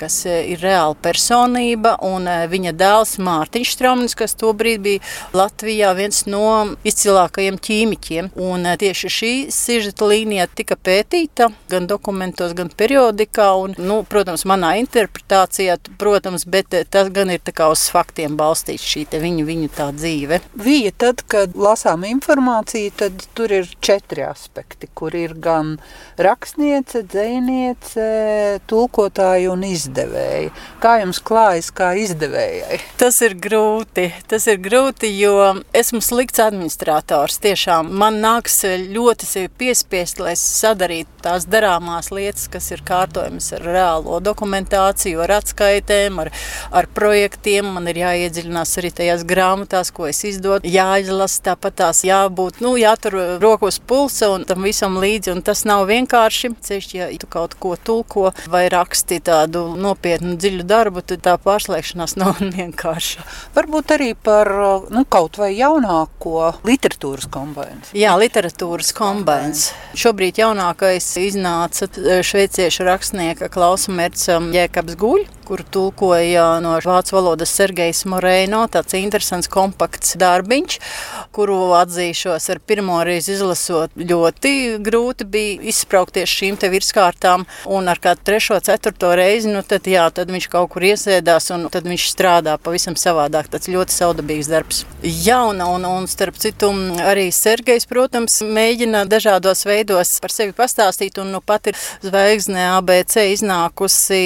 kas 0.00 0.20
eh, 0.28 0.52
ir 0.54 0.62
reāla 0.64 0.96
personība, 1.04 1.96
un 2.04 2.28
viņa 2.50 2.74
dēls 2.78 3.16
Mārtiņš 3.24 3.74
Straumanis, 3.76 4.16
kas 4.18 4.36
tobrīd 4.40 4.84
bija 4.84 5.02
Latvijā 5.36 5.92
viens 5.96 6.24
no 6.28 6.76
izcilākajiem 6.86 7.58
ķīmiķiem. 7.64 8.32
Un 8.44 8.68
tieši 8.80 9.12
šī 9.18 9.32
sižeta 9.54 10.08
līnija 10.08 10.48
tika 10.52 10.76
pētīta 10.76 11.50
gan 11.72 11.88
dokumentos, 11.90 12.54
gan 12.56 12.70
periodikā, 12.72 13.50
un, 13.60 13.76
nu, 13.78 14.00
protams, 14.08 14.46
manā 14.48 14.74
interpretācijā, 14.82 15.78
protams, 16.00 16.46
bet 16.48 16.74
tas 16.90 17.10
gan 17.14 17.30
ir 17.32 17.40
uz 17.64 17.86
faktiem 17.92 18.36
balstīts 18.36 18.84
šī 18.84 19.04
viņu, 19.20 19.44
viņu 19.46 19.70
tā 19.76 19.90
dzīve. 19.94 20.40
Vija, 20.58 20.92
tad, 20.96 21.22
kad 21.30 21.54
lasām 21.56 22.04
informāciju, 22.08 22.92
tad 22.96 23.24
tur 23.36 23.52
ir 23.52 23.68
četri 23.80 24.24
aspekti, 24.26 24.88
kur 24.94 25.14
ir 25.14 25.34
gan 25.34 25.76
rakstniece, 26.18 27.04
dzēniece, 27.10 28.06
tulkotāja 28.70 29.52
un 29.52 29.64
izdevēja. 29.68 30.52
Kā 30.82 30.98
jums 31.02 31.20
klājas 31.24 31.70
kā 31.74 31.92
izdevējai? 32.00 32.80
Tas 33.00 33.20
ir 33.24 33.36
grūti, 33.38 34.08
tas 34.30 34.48
ir 34.50 34.60
grūti, 34.62 35.10
jo 35.18 35.34
esmu 35.76 36.02
slikts 36.04 36.42
administrators. 36.44 37.40
Tiešām 37.44 37.92
man 37.92 38.20
nāks 38.24 38.62
ļoti 38.64 39.28
sevi 39.28 39.52
piespiest, 39.64 40.20
lai 40.22 40.34
sadarītu 40.38 41.24
tās 41.24 41.48
darāmās 41.50 42.10
lietas, 42.14 42.48
kas 42.52 42.70
ir 42.74 42.84
kārtojamas 42.86 43.50
ar 43.56 43.64
reālo 43.68 44.20
dokumentāciju, 44.24 45.22
ar 45.24 45.38
atskaitēm, 45.38 46.20
ar, 46.24 46.30
ar 46.70 46.88
projektiem. 46.94 47.68
Man 47.76 47.88
ir 47.90 48.00
jāiedziļinās 48.02 48.74
arī 48.80 48.90
tajās 49.00 49.24
grāmatās, 49.28 49.92
ko 49.94 50.08
es 50.10 50.22
izdodu. 50.28 50.68
Jāizlasa 50.68 51.50
tāpat 51.50 51.78
tās 51.82 52.04
jābūt, 52.06 52.60
nu, 52.64 52.74
jātur 52.80 53.18
rokos 53.42 53.80
pulsa 53.80 54.30
un 54.34 54.46
tam 54.48 54.64
visam 54.66 54.98
līdzi. 55.02 55.34
Un 55.34 55.42
tas 55.44 55.64
nav 55.68 55.86
vienkārši. 55.90 56.52
Ceļš, 56.64 56.90
ja 56.94 57.08
tu 57.20 57.28
kaut 57.30 57.56
ko 57.60 57.74
tulko 57.76 58.30
vai 58.50 58.66
raksti 58.72 59.20
tādu 59.24 59.66
nopietnu, 59.80 60.36
dziļu 60.40 60.66
darbu, 60.68 61.04
tad 61.04 61.24
tā 61.26 61.36
pārslēgšanās 61.42 62.16
nav 62.22 62.40
vienkārša. 62.44 63.26
Varbūt 63.56 63.96
arī 63.96 64.12
par 64.14 64.50
nu, 64.94 65.04
kaut 65.08 65.38
vai 65.40 65.52
jaunāko 65.56 66.54
literatūras 66.66 67.28
kombināciju. 67.34 67.98
Jā, 67.98 68.14
literatūras 68.20 68.92
kombināciju. 68.96 69.80
Šobrīd 70.04 70.40
jaunākais 70.42 71.06
iznāca 71.22 71.88
šveiciešu 72.24 72.86
rakstnieka 72.88 73.50
Klausa 73.52 73.94
Merca 73.94 74.40
Jēkabs 74.54 74.98
Guļs 75.00 75.43
kuru 75.44 75.64
tulkoja 75.70 76.60
no 76.64 76.74
vācu 76.84 77.16
valodas 77.16 77.52
Sergejs 77.54 78.04
Moreino. 78.10 78.64
Tāds 78.72 78.96
interesants, 78.98 79.48
kompakts 79.50 80.16
darbiņš, 80.20 80.78
kuru 81.34 81.58
atzīšos 81.78 82.48
ar 82.52 82.60
pirmo 82.66 83.00
reizi 83.06 83.34
izlasot. 83.36 83.94
Ļoti 83.96 84.54
grūti 84.84 85.26
bija 85.28 85.58
izspraukties 85.70 86.30
šīm 86.30 86.58
te 86.60 86.70
virskārtām, 86.72 87.46
un 87.70 87.90
ar 87.90 88.00
kādu 88.02 88.24
trešo, 88.30 88.58
ceturto 88.64 89.12
reizi, 89.16 89.52
nu 89.52 89.62
tad, 89.66 89.86
jā, 89.90 90.06
tad 90.14 90.32
viņš 90.32 90.48
kaut 90.52 90.72
kur 90.74 90.86
iesēdās, 90.88 91.50
un 91.54 91.68
tad 91.72 91.88
viņš 91.88 92.08
strādā 92.14 92.56
pavisam 92.58 92.96
savādāk. 92.98 93.50
Tas 93.52 93.70
ļoti 93.70 93.94
saudabīgs 93.94 94.50
darbs. 94.50 94.84
Jauna, 95.04 95.68
un, 95.74 95.84
un 95.88 96.08
starp 96.10 96.38
citu, 96.40 96.72
arī 97.04 97.28
Sergejs, 97.34 97.88
protams, 97.90 98.40
mēģina 98.44 99.04
dažādos 99.10 99.64
veidos 99.68 100.16
par 100.22 100.32
sevi 100.32 100.56
pastāstīt, 100.56 101.20
un 101.20 101.34
nu 101.34 101.42
pat 101.44 101.70
ir 101.70 101.78
zvaigzne 102.04 102.70
ABC 102.74 103.28
iznākusi 103.34 104.22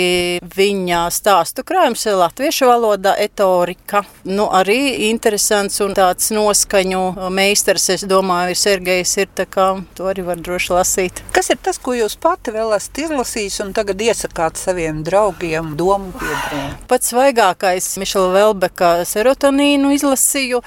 viņa 0.54 1.08
stāstu 1.12 1.65
krājums 1.67 2.07
latviešu 2.19 2.69
valodā, 2.69 3.15
etorika. 3.19 4.05
Nu, 4.25 4.49
arī 4.55 5.09
interesants 5.09 5.81
un 5.85 5.95
tāds 5.97 6.31
noskaņu 6.35 7.31
meistars, 7.35 7.88
es 7.95 8.05
domāju, 8.09 8.55
ir 8.55 8.61
Sergejs, 8.61 9.15
ir 9.23 9.31
tā 9.37 9.47
kā 9.49 9.69
to 9.99 10.09
arī 10.11 10.25
var 10.27 10.41
droši 10.43 10.75
lasīt. 10.75 11.23
Kas 11.35 11.50
ir 11.53 11.61
tas, 11.62 11.79
ko 11.83 11.95
jūs 11.97 12.19
pati 12.21 12.55
vēl 12.55 12.75
esat 12.77 13.03
izlasījis 13.05 13.61
un 13.65 13.73
tagad 13.77 14.00
iesakāt 14.03 14.61
saviem 14.61 15.03
draugiem, 15.07 15.75
domu 15.79 16.12
biedriem? 16.19 16.77
Pats 16.91 17.12
svaigākais 17.12 17.91
Mišela 18.00 18.33
Velbeka 18.35 18.93
serotonīnu 19.09 19.93
izlasīju. 19.97 20.62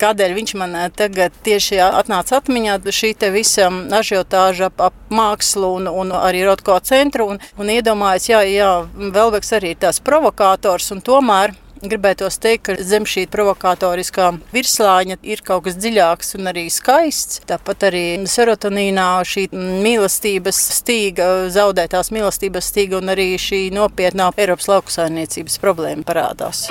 Kādēļ 0.00 0.36
viņš 0.38 0.56
man 0.60 0.76
tagad 0.96 1.34
tieši 1.46 1.80
atnāca 1.84 2.40
atmiņā 2.40 2.80
šī 2.94 3.14
te 3.18 3.30
visa 3.34 3.70
ažiotāža 3.98 4.68
ap, 4.70 4.82
ap 4.90 5.14
mākslu 5.14 5.70
un, 5.78 5.88
un 5.88 6.12
arī 6.16 6.44
Rotko 6.46 6.76
centru 6.84 7.28
un, 7.32 7.40
un 7.60 7.70
iedomājos, 7.70 8.28
jā, 8.30 8.42
jā, 8.48 8.70
Velbeks 9.14 9.52
arī 9.58 9.74
ir 9.74 9.80
tās 9.84 10.00
provokators, 10.04 10.90
un 10.94 11.04
tomēr 11.04 11.54
gribētos 11.84 12.38
teikt, 12.40 12.64
ka 12.66 12.76
zem 12.80 13.04
šī 13.08 13.26
provokatoriskā 13.32 14.30
virslāņa 14.54 15.18
ir 15.26 15.42
kaut 15.44 15.66
kas 15.66 15.76
dziļāks 15.80 16.34
un 16.38 16.48
arī 16.52 16.66
skaists. 16.72 17.42
Tāpat 17.48 17.88
arī 17.90 18.04
serotonīnā 18.30 19.08
šī 19.28 19.46
mīlestības 19.52 20.60
stīga, 20.78 21.28
zaudētās 21.54 22.12
mīlestības 22.14 22.70
stīga 22.72 23.00
un 23.02 23.12
arī 23.14 23.34
šī 23.40 23.66
nopietnā 23.74 24.30
Eiropas 24.40 24.70
lauksaimniecības 24.72 25.60
problēma 25.62 26.06
parādās. 26.08 26.66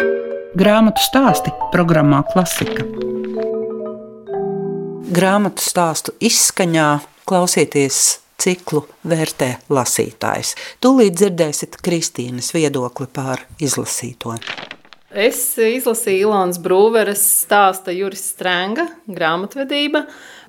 Grāmatu 0.57 1.01
stāsti 1.01 1.53
programmā 1.73 2.23
Klasika. 2.33 2.85
Grāmatu 5.13 5.61
stāstu 5.61 6.13
izskaņā 6.25 6.89
klausieties 7.29 8.03
ciklu 8.41 8.83
vērtē 9.07 9.49
lasītājs. 9.73 10.55
Tūlīt 10.83 11.17
dzirdēsiet 11.19 11.79
Kristīnas 11.83 12.53
viedokli 12.55 13.07
pār 13.13 13.45
izlasīto. 13.63 14.37
Es 15.13 15.39
izlasīju 15.61 16.29
Ilonas 16.29 16.57
Brūveres 16.61 17.21
stāsta 17.43 17.93
Juris 17.93 18.23
Strenga 18.33 18.87
grāmatvedība, 19.05 20.07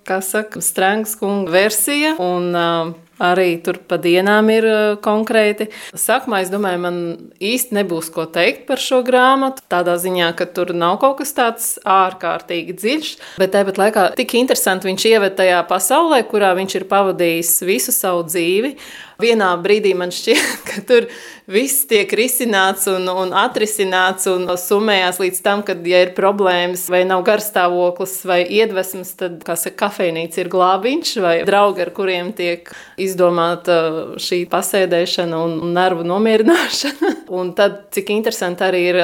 kā 0.09 0.23
saka, 0.25 0.63
Strengas 0.65 1.19
kunga 1.21 1.53
versija, 1.53 2.15
un 2.23 2.49
uh, 2.57 2.95
Arī 3.23 3.61
tur 3.63 3.79
pa 3.87 3.95
dienām 4.03 4.49
ir 4.51 4.65
uh, 4.67 4.97
konkrēti. 5.03 5.69
Sākumā 5.95 6.41
es 6.43 6.51
domāju, 6.51 6.81
man 6.83 6.97
īsti 7.39 7.77
nebūs 7.79 8.11
ko 8.15 8.27
teikt 8.27 8.65
par 8.67 8.83
šo 8.83 9.05
grāmatu. 9.07 9.63
Tādā 9.71 9.95
ziņā, 10.03 10.33
ka 10.35 10.49
tur 10.51 10.73
nav 10.75 10.99
kaut 11.03 11.21
kas 11.21 11.35
tāds 11.37 11.69
ārkārtīgi 11.87 12.75
dziļš, 12.81 13.13
bet 13.39 13.55
tāpat 13.55 13.79
laikā 13.79 14.09
tik 14.19 14.35
interesanti 14.41 14.91
viņš 14.91 15.07
ieved 15.13 15.39
tajā 15.39 15.63
pasaulē, 15.71 16.25
kurā 16.27 16.55
viņš 16.59 16.79
ir 16.81 16.89
pavadījis 16.91 17.55
visu 17.69 17.95
savu 17.95 18.27
dzīvi. 18.27 18.75
Vienā 19.23 19.53
brīdī 19.63 19.93
man 19.97 20.11
šķiet, 20.15 20.59
ka 20.69 20.83
tur 20.89 21.07
viss 21.51 21.85
tiek 21.91 22.11
risināts 22.17 22.89
un, 22.91 23.07
un 23.11 23.35
atrisināts 23.37 24.27
un 24.33 24.49
summējās 24.59 25.21
līdz 25.23 25.41
tam, 25.45 25.63
kad, 25.67 25.85
ja 25.87 26.03
ir 26.07 26.15
problēmas 26.17 26.87
vai 26.93 27.05
nav 27.09 27.25
garstāvoklis 27.27 28.17
vai 28.29 28.41
iedvesmas, 28.59 29.15
tad, 29.21 29.41
saka, 29.45 29.77
kafejnīca 29.85 30.43
ir 30.43 30.51
glābiņš 30.53 31.15
vai 31.25 31.35
draugi, 31.47 31.85
ar 31.85 31.93
kuriem 31.95 32.33
tiek 32.37 32.71
izdomāta 33.01 33.79
šī 34.21 34.45
pasēdēšana 34.51 35.41
un 35.47 35.75
nervu 35.77 36.07
nomierināšana. 36.09 37.15
Un 37.35 37.51
tad, 37.57 37.89
cik 37.95 38.11
interesanti 38.15 38.63
arī 38.67 38.81
ir 38.93 38.99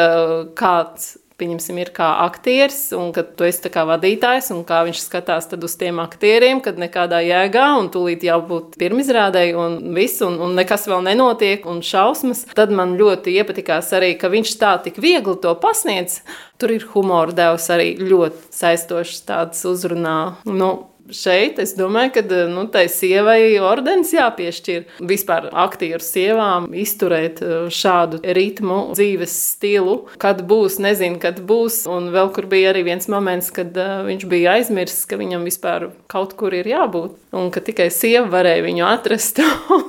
kāds 0.58 1.14
pieņemsim, 1.40 1.79
ir 1.81 1.90
kā 1.96 2.11
aktieris, 2.26 2.79
un 2.96 3.11
kad 3.16 3.33
tu 3.38 3.46
esi 3.48 3.72
kā 3.72 3.87
vadītājs, 3.88 4.50
un 4.55 4.62
kā 4.68 4.83
viņš 4.88 5.03
skatās 5.07 5.48
uz 5.57 5.76
tiem 5.81 6.00
aktieriem, 6.03 6.61
kad 6.64 6.79
nekādā 6.81 7.22
jēgā, 7.24 7.66
un 7.81 7.90
tūlīt 7.92 8.26
jābūt 8.29 8.76
pirmizrādēji, 8.81 9.57
un 9.59 9.79
viss, 9.96 10.22
un, 10.26 10.38
un 10.44 10.55
nekas 10.59 10.87
vēl 10.90 11.05
nenotiek, 11.09 11.66
un 11.70 11.83
šausmas. 11.85 12.44
Tad 12.57 12.74
man 12.74 12.96
ļoti 13.00 13.35
iepatikās 13.40 13.90
arī, 13.96 14.14
ka 14.20 14.33
viņš 14.33 14.55
tā 14.61 14.76
tik 14.85 15.00
viegli 15.03 15.37
to 15.42 15.57
pasniedz. 15.61 16.20
Tur 16.61 16.76
ir 16.76 16.87
humora 16.92 17.33
devs 17.33 17.70
arī 17.72 17.94
ļoti 18.00 18.50
saistošs 18.53 19.24
tāds 19.29 19.64
uzrunā. 19.68 20.18
Nu, 20.44 20.70
šeit 21.14 21.58
es 21.62 21.74
domāju, 21.78 22.12
ka 22.16 22.40
nu, 22.50 22.66
tai 22.72 22.86
sievai 22.92 23.58
ordens 23.62 24.12
jāpiešķir. 24.14 24.86
Vispār 25.10 25.48
aktieru 25.64 26.02
sievām 26.04 26.70
izturēt 26.76 27.42
uh, 27.44 27.68
šādu 27.72 28.22
ritmu, 28.36 28.80
dzīves 28.94 29.34
stilu, 29.54 29.96
kad 30.22 30.42
būs, 30.48 30.80
nezinu, 30.82 31.20
kad 31.22 31.42
būs. 31.46 31.82
Un 31.90 32.10
vēl 32.14 32.32
kur 32.36 32.48
bija 32.50 32.72
arī 32.74 32.84
viens 32.90 33.10
moments, 33.12 33.52
kad 33.54 33.76
uh, 33.78 34.00
viņš 34.08 34.26
bija 34.30 34.56
aizmirsis, 34.58 35.06
ka 35.10 35.20
viņam 35.20 35.46
vispār 35.48 35.90
kaut 36.10 36.36
kur 36.40 36.56
ir 36.56 36.68
jābūt. 36.70 37.18
Un 37.36 37.52
ka 37.54 37.62
tikai 37.64 37.90
sieva 37.94 38.26
varēja 38.32 38.66
viņu 38.66 38.86
atrast 38.88 39.38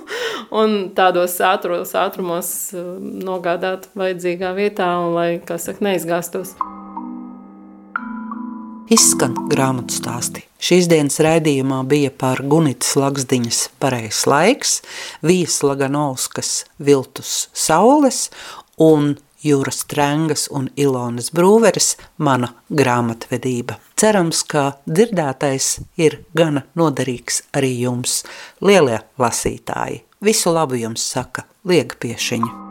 un 0.61 0.77
tādos 0.97 1.39
ātros 1.45 1.95
ātrumos 1.97 2.53
nogādāt 2.75 3.89
vajadzīgā 3.97 4.53
vietā 4.57 4.93
un 5.01 5.15
lai, 5.17 5.29
kā 5.45 5.57
saka, 5.61 5.83
neizgāstos 5.89 6.55
izskan 8.91 9.35
grāmatu 9.51 9.95
stāsti. 9.95 10.43
Šīs 10.61 10.89
dienas 10.91 11.17
raidījumā 11.23 11.81
bija 11.89 12.11
par 12.11 12.43
Gunitas 12.45 12.93
Lagsdiņas 12.99 13.63
pareizs 13.81 14.25
laiks, 14.29 14.79
Vijas 15.25 15.61
Laganovskas 15.65 16.51
Viltus 16.77 17.47
Saules 17.53 18.27
un 18.77 19.15
Jūras 19.41 19.85
Trengas 19.89 20.45
un 20.53 20.67
Ilonas 20.77 21.31
Brūveres 21.33 21.95
mana 22.21 22.51
grāmatvedība. 22.69 23.79
Cerams, 23.97 24.43
ka 24.45 24.75
dzirdētais 24.85 25.71
ir 25.97 26.19
gana 26.37 26.67
noderīgs 26.77 27.41
arī 27.57 27.73
jums, 27.81 28.21
lielie 28.61 29.01
lasītāji. 29.17 30.03
Visu 30.21 30.53
labu 30.53 30.77
jums 30.77 31.07
saka 31.15 31.47
Liega 31.65 31.97
Piešiņa. 31.97 32.70